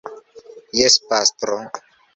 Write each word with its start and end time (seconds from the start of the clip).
Jes, 0.79 0.97
pastro. 1.11 1.63